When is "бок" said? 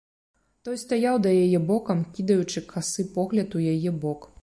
4.05-4.21